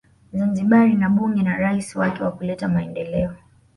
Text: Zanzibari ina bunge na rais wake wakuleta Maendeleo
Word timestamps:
Zanzibari 0.37 0.91
ina 0.93 1.09
bunge 1.09 1.43
na 1.43 1.57
rais 1.57 1.95
wake 1.95 2.23
wakuleta 2.23 2.67
Maendeleo 2.67 3.33